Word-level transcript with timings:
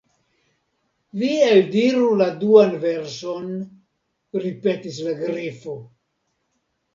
"Vi 1.23 1.27
eldiru 1.49 2.07
la 2.21 2.29
duan 2.43 2.73
verson," 2.85 3.53
ripetis 4.47 4.99
la 5.09 5.15
Grifo. 5.21 5.77